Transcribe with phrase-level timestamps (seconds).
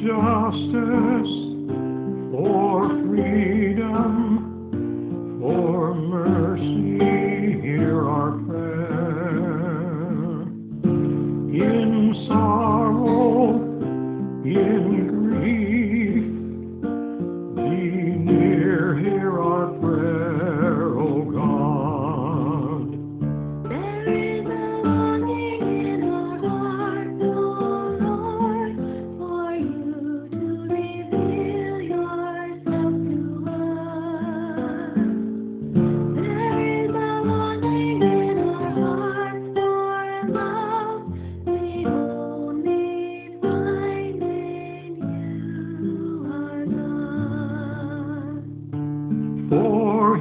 [0.00, 0.99] justice,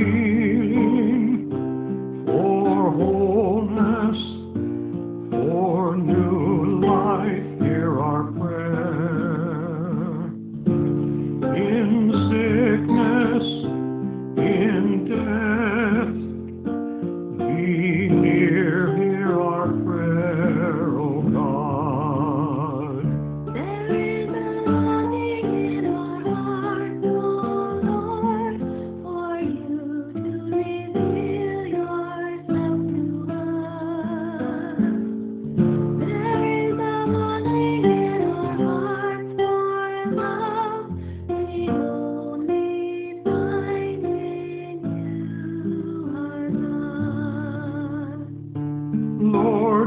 [0.00, 0.39] for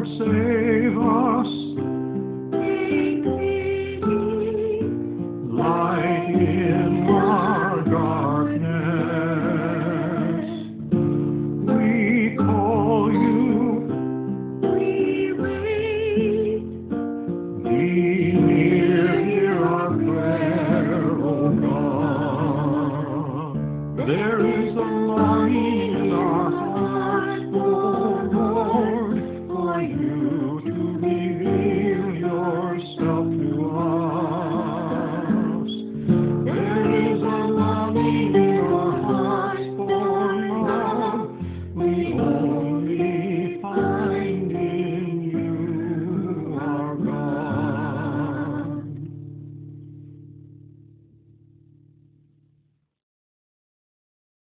[0.03, 0.62] our